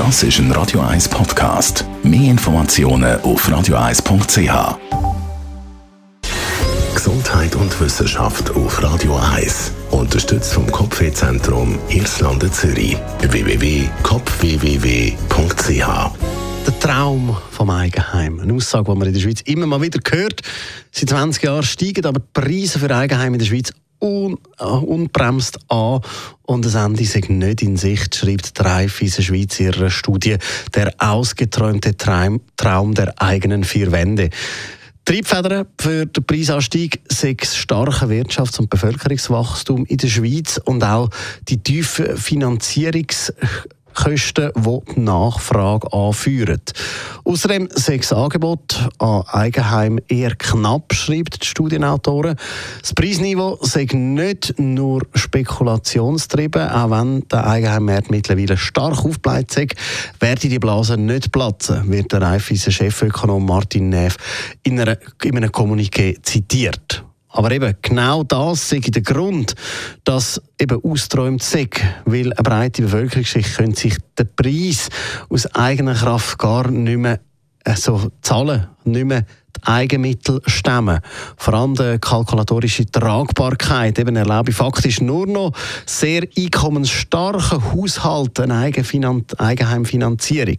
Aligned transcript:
Das 0.00 0.22
ist 0.22 0.38
ein 0.38 0.50
Radio 0.52 0.80
1 0.80 1.10
Podcast. 1.10 1.84
Mehr 2.02 2.30
Informationen 2.30 3.20
auf 3.20 3.46
radio1.ch. 3.46 4.78
Gesundheit 6.94 7.54
und 7.54 7.78
Wissenschaft 7.78 8.50
auf 8.52 8.82
Radio 8.82 9.20
1. 9.34 9.72
Unterstützt 9.90 10.54
vom 10.54 10.72
Kopfwehzentrum 10.72 11.78
Irlande 11.90 12.50
Zürich. 12.50 12.96
www.kopfwww.ch 13.20 16.10
der 16.66 16.78
Traum 16.78 17.36
vom 17.50 17.68
Eigenheim. 17.68 18.40
Eine 18.40 18.54
Aussage, 18.54 18.90
die 18.90 18.98
man 18.98 19.06
in 19.06 19.12
der 19.12 19.20
Schweiz 19.20 19.42
immer 19.42 19.66
mal 19.66 19.82
wieder 19.82 20.00
hört. 20.10 20.40
Seit 20.92 21.10
20 21.10 21.42
Jahren 21.42 21.62
steigen 21.62 22.06
aber 22.06 22.20
die 22.20 22.26
Preise 22.32 22.78
für 22.78 22.94
Eigenheim 22.94 23.34
in 23.34 23.38
der 23.38 23.46
Schweiz 23.46 23.70
un 24.00 24.38
äh, 24.58 24.64
unbremst 24.64 25.58
an 25.68 26.00
und 26.42 26.64
das 26.64 26.74
Ende 26.74 27.02
ist 27.02 27.28
nicht 27.28 27.62
in 27.62 27.76
Sicht, 27.76 28.16
schreibt 28.16 28.58
Raiffeisen 28.58 29.22
Schweiz 29.22 29.60
in 29.60 29.66
ihrer 29.66 29.90
Studie 29.90 30.36
«Der 30.74 30.92
ausgeträumte 30.98 31.96
Traum, 31.96 32.40
der 32.94 33.14
eigenen 33.20 33.64
vier 33.64 33.92
Wände». 33.92 34.30
Triebfedern 35.04 35.66
für 35.80 36.06
den 36.06 36.24
Preisanstieg 36.24 37.00
sind 37.08 37.40
das 37.42 37.56
starke 37.56 38.06
Wirtschafts- 38.06 38.60
und 38.60 38.70
Bevölkerungswachstum 38.70 39.86
in 39.86 39.96
der 39.96 40.08
Schweiz 40.08 40.60
und 40.64 40.84
auch 40.84 41.10
die 41.48 41.62
tiefen 41.62 42.16
Finanzierungs- 42.16 43.32
Kosten, 44.02 44.50
die 44.56 44.94
die 44.94 45.00
Nachfrage 45.00 45.92
anführen. 45.92 46.60
Außerdem 47.24 47.68
sei 47.74 47.98
das 47.98 48.12
Angebot 48.12 48.88
an 48.98 49.22
Eigenheim 49.26 49.98
eher 50.08 50.34
knapp, 50.36 50.94
schreibt 50.94 51.42
die 51.42 51.46
Studienautoren. 51.46 52.36
Das 52.80 52.94
Preisniveau 52.94 53.58
sei 53.60 53.86
nicht 53.92 54.58
nur 54.58 55.02
spekulationstrieben, 55.14 56.70
auch 56.70 56.90
wenn 56.90 57.28
der 57.28 57.46
Eigenheimmarkt 57.46 58.10
mittlerweile 58.10 58.56
stark 58.56 59.04
aufgebleibt 59.04 59.52
sei, 59.52 59.68
werde 60.18 60.48
die 60.48 60.58
Blase 60.58 60.96
nicht 60.96 61.30
platzen, 61.30 61.90
wird 61.90 62.12
der 62.12 62.22
Raiffeisen 62.22 62.72
Chefökonom 62.72 63.44
Martin 63.44 63.90
Neff 63.90 64.16
in, 64.62 64.78
in 64.78 65.36
einem 65.36 65.50
Kommuniqué 65.50 66.22
zitiert. 66.22 67.04
Aber 67.32 67.52
eben 67.52 67.74
genau 67.80 68.24
das 68.24 68.72
ist 68.72 68.94
der 68.94 69.02
Grund, 69.02 69.54
dass 70.04 70.42
eben 70.58 70.82
austräumt 70.82 71.42
sei, 71.42 71.68
weil 72.04 72.32
eine 72.32 72.42
breite 72.42 72.82
Bevölkerungsschicht 72.82 73.56
könnte 73.56 73.80
sich 73.80 73.96
den 74.18 74.28
Preis 74.34 74.88
aus 75.28 75.46
eigener 75.54 75.94
Kraft 75.94 76.38
gar 76.38 76.68
nicht 76.70 76.98
mehr 76.98 77.20
äh, 77.64 77.76
so 77.76 78.10
zahlen, 78.22 78.66
nicht 78.84 79.04
mehr 79.04 79.24
Eigenmittel 79.62 80.40
stemmen. 80.46 81.00
Vor 81.36 81.54
allem 81.54 81.74
die 81.74 81.98
kalkulatorische 82.00 82.86
Tragbarkeit 82.86 83.98
eben 83.98 84.16
erlaube 84.16 84.52
faktisch 84.52 85.00
nur 85.00 85.26
noch 85.26 85.52
sehr 85.86 86.26
einkommensstarke 86.36 87.72
Haushalte 87.72 88.44
eine 88.44 88.72
Eigenheimfinanzierung. 89.38 90.58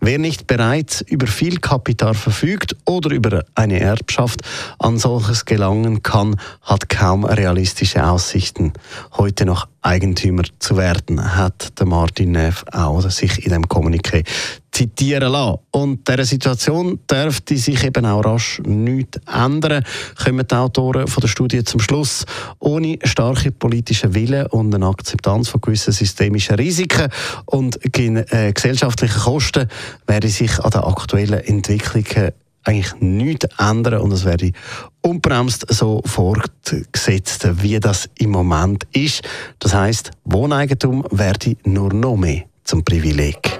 Wer 0.00 0.18
nicht 0.18 0.46
bereits 0.46 1.00
über 1.02 1.26
viel 1.26 1.58
Kapital 1.58 2.14
verfügt 2.14 2.76
oder 2.84 3.10
über 3.10 3.44
eine 3.54 3.80
Erbschaft 3.80 4.42
an 4.78 4.98
solches 4.98 5.44
gelangen 5.44 6.02
kann, 6.02 6.36
hat 6.62 6.88
kaum 6.88 7.24
realistische 7.24 8.06
Aussichten, 8.06 8.72
heute 9.16 9.44
noch 9.44 9.68
Eigentümer 9.82 10.42
zu 10.58 10.76
werden, 10.76 11.36
hat 11.36 11.78
der 11.78 11.86
Martin 11.86 12.32
Neff 12.32 12.64
auch 12.72 13.00
sich 13.08 13.44
in 13.44 13.52
dem 13.52 13.66
Kommuniqué 13.66 14.24
zitieren 14.80 15.30
lassen. 15.32 15.58
Und 15.72 16.08
dieser 16.08 16.24
Situation 16.24 17.00
dürfte 17.10 17.56
sich 17.58 17.84
eben 17.84 18.06
auch 18.06 18.24
rasch 18.24 18.62
nichts 18.64 19.20
ändern, 19.26 19.84
kommen 20.22 20.46
die 20.46 20.54
Autoren 20.54 21.06
von 21.06 21.20
der 21.20 21.28
Studie 21.28 21.62
zum 21.64 21.80
Schluss. 21.80 22.24
Ohne 22.60 22.98
starke 23.04 23.52
politische 23.52 24.14
Wille 24.14 24.48
und 24.48 24.74
eine 24.74 24.86
Akzeptanz 24.86 25.48
von 25.48 25.60
gewissen 25.60 25.92
systemischen 25.92 26.56
Risiken 26.56 27.10
und 27.44 27.78
äh, 27.84 28.52
gesellschaftlichen 28.52 29.20
Kosten 29.20 29.68
werde 30.06 30.28
sich 30.28 30.58
an 30.60 30.70
den 30.70 30.80
aktuellen 30.80 31.40
Entwicklungen 31.40 32.32
eigentlich 32.64 32.94
nichts 33.00 33.48
ändern 33.58 34.00
und 34.00 34.12
es 34.12 34.24
werde 34.24 34.52
unbremst 35.02 35.66
so 35.68 36.02
fortgesetzt, 36.04 37.48
wie 37.62 37.80
das 37.80 38.08
im 38.18 38.30
Moment 38.30 38.84
ist. 38.92 39.22
Das 39.58 39.74
heißt, 39.74 40.10
Wohneigentum 40.24 41.04
werde 41.10 41.56
nur 41.64 41.92
noch 41.92 42.16
mehr 42.16 42.44
zum 42.64 42.84
Privileg. 42.84 43.59